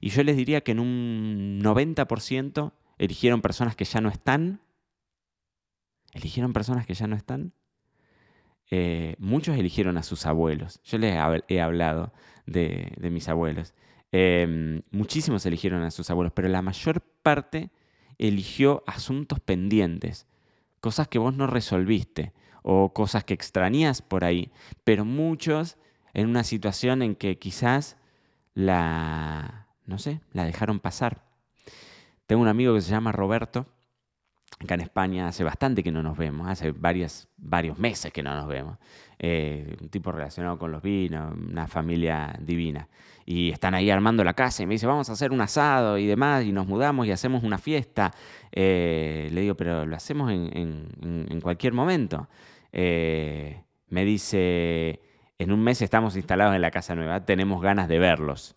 Y 0.00 0.10
yo 0.10 0.22
les 0.22 0.36
diría 0.36 0.62
que 0.62 0.72
en 0.72 0.80
un 0.80 1.60
90% 1.62 2.72
eligieron 2.96 3.42
personas 3.42 3.76
que 3.76 3.84
ya 3.84 4.00
no 4.00 4.08
están. 4.08 4.60
¿Eligieron 6.18 6.52
personas 6.52 6.84
que 6.84 6.94
ya 6.94 7.06
no 7.06 7.14
están? 7.14 7.52
Eh, 8.70 9.14
muchos 9.20 9.56
eligieron 9.56 9.96
a 9.98 10.02
sus 10.02 10.26
abuelos. 10.26 10.80
Yo 10.84 10.98
les 10.98 11.16
he 11.46 11.60
hablado 11.60 12.12
de, 12.44 12.92
mis 13.00 13.28
abuelos. 13.28 13.72
Em, 14.10 14.82
muchísimos 14.90 15.46
eligieron 15.46 15.82
a 15.82 15.92
sus 15.92 16.10
abuelos, 16.10 16.32
pero 16.34 16.48
la 16.48 16.60
mayor 16.60 17.02
parte 17.22 17.70
eligió 18.18 18.82
asuntos 18.88 19.38
pendientes, 19.38 20.26
cosas 20.80 21.06
que 21.06 21.20
vos 21.20 21.34
no 21.34 21.46
resolviste 21.46 22.32
o 22.62 22.92
cosas 22.92 23.22
que 23.22 23.34
extrañas 23.34 24.02
por 24.02 24.24
ahí, 24.24 24.50
pero 24.82 25.04
muchos 25.04 25.78
en 26.14 26.28
una 26.28 26.42
situación 26.42 27.02
en 27.02 27.14
que 27.14 27.38
quizás 27.38 27.96
la, 28.54 29.68
no 29.86 29.98
sé, 29.98 30.20
la 30.32 30.44
dejaron 30.44 30.80
pasar. 30.80 31.22
Tengo 32.26 32.42
un 32.42 32.48
amigo 32.48 32.74
que 32.74 32.80
se 32.80 32.90
llama 32.90 33.12
Roberto, 33.12 33.68
acá 34.60 34.74
en 34.74 34.80
España 34.80 35.28
hace 35.28 35.44
bastante 35.44 35.82
que 35.82 35.92
no 35.92 36.02
nos 36.02 36.16
vemos, 36.16 36.48
hace 36.48 36.72
varios 36.72 37.28
meses 37.78 38.12
que 38.12 38.22
no 38.22 38.34
nos 38.34 38.48
vemos. 38.48 38.78
Eh, 39.20 39.76
un 39.80 39.88
tipo 39.88 40.12
relacionado 40.12 40.58
con 40.58 40.70
los 40.70 40.80
vinos, 40.80 41.34
una 41.36 41.66
familia 41.66 42.34
divina. 42.40 42.88
Y 43.26 43.50
están 43.50 43.74
ahí 43.74 43.90
armando 43.90 44.22
la 44.24 44.34
casa 44.34 44.62
y 44.62 44.66
me 44.66 44.74
dice, 44.74 44.86
vamos 44.86 45.10
a 45.10 45.12
hacer 45.12 45.32
un 45.32 45.40
asado 45.40 45.98
y 45.98 46.06
demás, 46.06 46.44
y 46.44 46.52
nos 46.52 46.66
mudamos 46.66 47.06
y 47.06 47.10
hacemos 47.10 47.42
una 47.42 47.58
fiesta. 47.58 48.12
Eh, 48.52 49.28
le 49.32 49.40
digo, 49.42 49.54
pero 49.54 49.86
lo 49.86 49.96
hacemos 49.96 50.30
en, 50.30 51.40
cualquier 51.42 51.72
momento. 51.72 52.28
Eh, 52.72 53.62
me 53.88 54.04
dice, 54.04 55.00
en 55.38 55.52
un 55.52 55.62
mes 55.62 55.82
estamos 55.82 56.16
instalados 56.16 56.54
en 56.54 56.62
la 56.62 56.70
casa 56.70 56.94
nueva, 56.94 57.24
tenemos 57.24 57.60
ganas 57.60 57.88
de 57.88 57.98
verlos. 57.98 58.54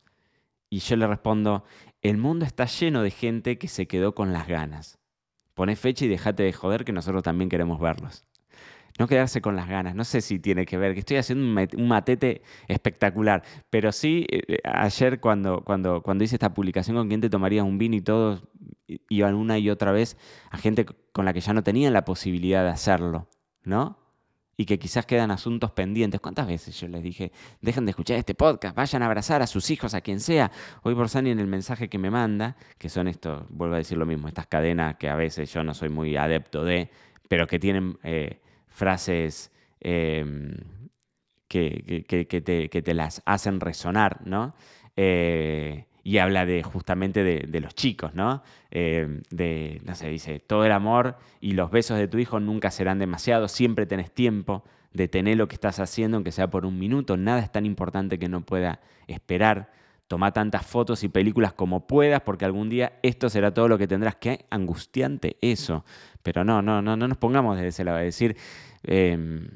Y 0.70 0.80
yo 0.80 0.96
le 0.96 1.06
respondo, 1.06 1.66
el 2.02 2.18
mundo 2.18 2.46
está 2.46 2.66
lleno 2.66 3.02
de 3.02 3.12
gente 3.12 3.58
que 3.58 3.68
se 3.68 3.88
quedó 3.88 4.16
con 4.16 4.32
las 4.32 4.48
ganas. 4.48 5.01
Poné 5.54 5.76
fecha 5.76 6.06
y 6.06 6.08
dejate 6.08 6.44
de 6.44 6.54
joder 6.54 6.86
que 6.86 6.92
nosotros 6.92 7.24
también 7.24 7.50
queremos 7.50 7.80
verlos 7.80 8.26
no 9.00 9.08
quedarse 9.08 9.42
con 9.42 9.56
las 9.56 9.68
ganas. 9.68 9.96
No 9.96 10.04
sé 10.04 10.22
si 10.22 10.40
tiene 10.40 10.66
que 10.66 10.78
ver, 10.78 10.94
que 10.94 11.00
estoy 11.00 11.18
haciendo 11.18 11.44
un 11.78 11.88
matete 11.88 12.42
espectacular, 12.68 13.44
pero 13.70 13.92
sí, 13.92 14.26
eh, 14.30 14.60
ayer 14.64 15.20
cuando, 15.20 15.62
cuando, 15.64 16.02
cuando 16.02 16.24
hice 16.24 16.36
esta 16.36 16.54
publicación 16.54 16.96
con 16.98 17.08
quién 17.08 17.22
te 17.22 17.30
tomarías 17.30 17.66
un 17.66 17.78
vino 17.78 17.96
y 17.96 18.02
todos 18.02 18.44
iban 19.10 19.36
una 19.36 19.58
y 19.58 19.70
otra 19.70 19.92
vez 19.92 20.18
a 20.50 20.58
gente 20.58 20.86
con 21.14 21.26
la 21.26 21.34
que 21.34 21.42
ya 21.42 21.54
no 21.54 21.64
tenían 21.64 21.94
la 21.94 22.06
posibilidad 22.06 22.64
de 22.64 22.70
hacerlo, 22.70 23.28
¿no? 23.64 24.01
Y 24.58 24.66
que 24.66 24.78
quizás 24.78 25.06
quedan 25.06 25.32
asuntos 25.32 25.72
pendientes. 25.72 26.20
¿Cuántas 26.20 26.46
veces 26.46 26.80
yo 26.80 26.88
les 26.88 27.02
dije, 27.02 27.32
dejen 27.62 27.86
de 27.86 27.92
escuchar 27.92 28.18
este 28.18 28.36
podcast, 28.36 28.76
vayan 28.76 29.02
a 29.02 29.08
abrazar 29.08 29.42
a 29.42 29.48
sus 29.48 29.72
hijos, 29.72 29.94
a 29.94 30.02
quien 30.02 30.20
sea? 30.20 30.52
Hoy 30.84 30.94
por 30.94 31.10
Sani 31.10 31.32
en 31.32 31.40
el 31.40 31.48
mensaje 31.48 31.90
que 31.90 31.98
me 31.98 32.12
manda, 32.12 32.58
que 32.78 32.90
son 32.90 33.08
estos, 33.08 33.44
vuelvo 33.50 33.76
a 33.76 33.78
decir 33.78 33.98
lo 33.98 34.06
mismo, 34.06 34.28
estas 34.28 34.48
cadenas 34.48 34.98
que 34.98 35.10
a 35.10 35.16
veces 35.16 35.52
yo 35.52 35.64
no 35.64 35.74
soy 35.74 35.90
muy 35.90 36.16
adepto 36.16 36.64
de, 36.64 36.90
pero 37.28 37.48
que 37.48 37.60
tienen... 37.60 37.98
Eh, 38.04 38.42
frases 38.72 39.52
em, 39.80 40.56
que, 41.48 42.82
te, 42.84 42.94
las 42.94 43.22
hacen 43.26 43.60
resonar, 43.60 44.26
¿no? 44.26 44.56
Eh, 44.96 45.86
y 46.04 46.18
habla 46.18 46.46
de 46.46 46.64
justamente 46.64 47.24
de, 47.24 47.60
los 47.60 47.76
chicos, 47.76 48.14
¿no? 48.16 48.44
Em, 48.72 49.22
de, 49.30 49.82
no 49.86 49.96
sé, 49.96 50.10
dice, 50.10 50.40
todo 50.40 50.66
el 50.66 50.72
amor 50.72 51.18
y 51.40 51.52
los 51.52 51.72
besos 51.72 51.98
de 51.98 52.08
tu 52.08 52.18
hijo 52.18 52.40
nunca 52.40 52.72
serán 52.72 53.00
demasiado, 53.00 53.48
siempre 53.48 53.86
tenés 53.86 54.12
tiempo 54.12 54.64
de 54.94 55.08
tener 55.08 55.38
lo 55.38 55.48
que 55.48 55.56
estás 55.56 55.80
haciendo, 55.80 56.18
aunque 56.18 56.32
sea 56.32 56.50
por 56.50 56.66
un 56.66 56.80
minuto, 56.80 57.18
nada 57.18 57.40
es 57.40 57.52
tan 57.52 57.66
importante 57.66 58.20
que 58.20 58.30
no 58.30 58.42
pueda 58.42 58.82
esperar. 59.08 59.72
Toma 60.08 60.34
tantas 60.34 60.66
fotos 60.66 61.06
y 61.06 61.08
películas 61.08 61.54
como 61.54 61.88
puedas, 61.88 62.22
porque 62.22 62.44
algún 62.44 62.68
día 62.68 63.00
esto 63.02 63.30
será 63.30 63.54
todo 63.54 63.70
lo 63.70 63.78
que 63.78 63.88
tendrás. 63.88 64.18
Qué 64.18 64.46
angustiante 64.50 65.38
eso. 65.40 65.86
Pero 66.22 66.44
no, 66.44 66.62
no, 66.62 66.82
no, 66.82 66.98
no 66.98 67.08
nos 67.08 67.18
pongamos 67.18 67.56
desde 67.56 67.70
ese 67.70 67.86
lado. 67.86 68.00
Es 68.00 68.08
decir, 68.08 68.36
em, 68.84 69.48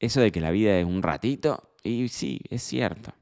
eso 0.00 0.22
de 0.22 0.32
que 0.32 0.40
la 0.40 0.50
vida 0.50 0.78
es 0.78 0.86
un 0.86 1.02
ratito, 1.02 1.74
y 1.82 2.08
sí, 2.08 2.40
es 2.48 2.62
cierto. 2.62 3.12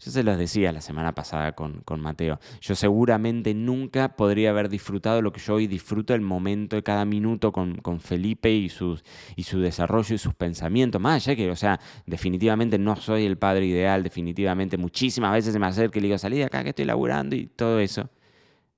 Yo 0.00 0.10
se 0.10 0.22
los 0.22 0.38
decía 0.38 0.72
la 0.72 0.80
semana 0.80 1.14
pasada 1.14 1.52
con, 1.52 1.82
Mateo. 2.00 2.38
Yo 2.60 2.74
seguramente 2.74 3.54
nunca 3.54 4.16
podría 4.16 4.50
haber 4.50 4.68
disfrutado 4.68 5.22
lo 5.22 5.32
que 5.32 5.40
yo 5.40 5.54
hoy 5.54 5.66
disfruto 5.66 6.14
el 6.14 6.20
momento 6.20 6.76
de 6.76 6.82
cada 6.82 7.04
minuto 7.04 7.52
con, 7.52 8.00
Felipe 8.00 8.50
y, 8.50 8.68
sus, 8.68 9.04
y 9.36 9.44
su 9.44 9.60
desarrollo 9.60 10.14
y 10.14 10.18
sus 10.18 10.34
pensamientos. 10.34 11.00
Más 11.00 11.26
allá 11.26 11.36
que, 11.36 11.50
o 11.50 11.56
sea, 11.56 11.80
definitivamente 12.06 12.78
no 12.78 12.96
soy 12.96 13.24
el 13.24 13.38
padre 13.38 13.66
ideal, 13.66 14.02
definitivamente 14.02 14.76
muchísimas 14.76 15.32
veces 15.32 15.52
se 15.52 15.58
me 15.58 15.66
acerca 15.66 15.98
y 15.98 16.02
le 16.02 16.08
digo, 16.08 16.18
salí 16.18 16.38
de 16.38 16.44
acá 16.44 16.62
que 16.62 16.70
estoy 16.70 16.84
laburando 16.84 17.36
y 17.36 17.46
todo 17.46 17.80
eso. 17.80 18.10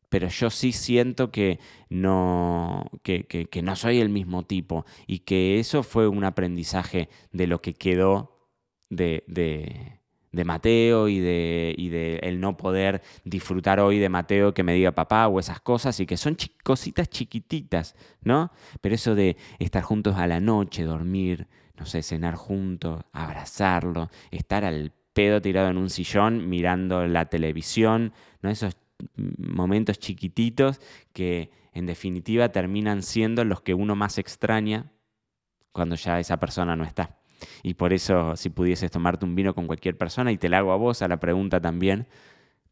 Pero 0.08 0.28
yo 0.28 0.48
sí 0.48 0.72
siento 0.72 1.30
que 1.30 1.58
no, 1.90 2.86
que, 3.02 3.24
que 3.26 3.62
no 3.62 3.76
soy 3.76 4.00
el 4.00 4.08
mismo 4.08 4.46
tipo 4.46 4.86
y 5.06 5.20
que 5.20 5.58
eso 5.58 5.82
fue 5.82 6.08
un 6.08 6.24
aprendizaje 6.24 7.10
de 7.32 7.46
lo 7.46 7.60
que 7.60 7.74
quedó 7.74 8.38
de, 8.90 9.24
de 9.26 9.97
de 10.32 10.44
Mateo 10.44 11.08
y 11.08 11.20
de, 11.20 11.74
y 11.76 11.88
de, 11.88 12.16
el 12.22 12.40
no 12.40 12.56
poder 12.56 13.02
disfrutar 13.24 13.80
hoy 13.80 13.98
de 13.98 14.08
Mateo 14.08 14.54
que 14.54 14.62
me 14.62 14.74
diga 14.74 14.92
papá 14.92 15.28
o 15.28 15.40
esas 15.40 15.60
cosas 15.60 15.98
y 16.00 16.06
que 16.06 16.16
son 16.16 16.36
cositas 16.62 17.08
chiquititas, 17.08 17.94
¿no? 18.22 18.52
Pero 18.80 18.94
eso 18.94 19.14
de 19.14 19.36
estar 19.58 19.82
juntos 19.82 20.16
a 20.16 20.26
la 20.26 20.40
noche, 20.40 20.84
dormir, 20.84 21.46
no 21.78 21.86
sé, 21.86 22.02
cenar 22.02 22.34
juntos, 22.34 23.02
abrazarlo, 23.12 24.10
estar 24.30 24.64
al 24.64 24.92
pedo 25.12 25.40
tirado 25.40 25.68
en 25.68 25.78
un 25.78 25.90
sillón 25.90 26.48
mirando 26.48 27.06
la 27.06 27.26
televisión, 27.26 28.12
¿no? 28.42 28.50
Esos 28.50 28.76
momentos 29.16 29.98
chiquititos 29.98 30.80
que 31.12 31.50
en 31.72 31.86
definitiva 31.86 32.50
terminan 32.50 33.02
siendo 33.02 33.44
los 33.44 33.60
que 33.62 33.74
uno 33.74 33.94
más 33.94 34.18
extraña 34.18 34.90
cuando 35.72 35.94
ya 35.94 36.18
esa 36.18 36.38
persona 36.38 36.74
no 36.74 36.84
está. 36.84 37.17
Y 37.62 37.74
por 37.74 37.92
eso, 37.92 38.36
si 38.36 38.50
pudieses 38.50 38.90
tomarte 38.90 39.24
un 39.24 39.34
vino 39.34 39.54
con 39.54 39.66
cualquier 39.66 39.96
persona, 39.96 40.32
y 40.32 40.38
te 40.38 40.48
la 40.48 40.58
hago 40.58 40.72
a 40.72 40.76
vos 40.76 41.02
a 41.02 41.08
la 41.08 41.20
pregunta 41.20 41.60
también, 41.60 42.06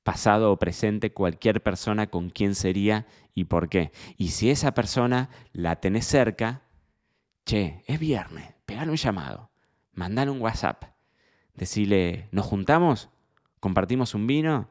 pasado 0.02 0.52
o 0.52 0.58
presente, 0.58 1.12
cualquier 1.12 1.62
persona 1.62 2.06
con 2.06 2.30
quién 2.30 2.54
sería 2.54 3.06
y 3.34 3.44
por 3.44 3.68
qué. 3.68 3.92
Y 4.16 4.28
si 4.28 4.50
esa 4.50 4.72
persona 4.72 5.30
la 5.52 5.76
tenés 5.76 6.06
cerca, 6.06 6.62
che, 7.44 7.82
es 7.86 7.98
viernes, 7.98 8.54
pegale 8.66 8.90
un 8.90 8.96
llamado, 8.96 9.50
mandale 9.92 10.30
un 10.30 10.40
WhatsApp, 10.40 10.84
decirle, 11.54 12.28
¿nos 12.30 12.46
juntamos? 12.46 13.08
¿Compartimos 13.60 14.14
un 14.14 14.26
vino? 14.26 14.68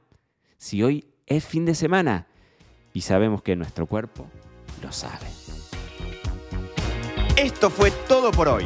Si 0.57 0.83
hoy 0.83 1.05
es 1.25 1.45
fin 1.45 1.65
de 1.65 1.75
semana 1.75 2.27
y 2.93 3.01
sabemos 3.01 3.41
que 3.41 3.55
nuestro 3.55 3.87
cuerpo 3.87 4.27
lo 4.81 4.91
sabe. 4.91 5.27
Esto 7.35 7.69
fue 7.69 7.91
todo 8.07 8.31
por 8.31 8.47
hoy. 8.47 8.65